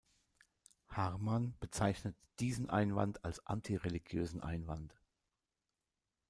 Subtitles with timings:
[0.87, 4.99] Harman bezeichnet diesen Einwand als "antireligiösen Einwand".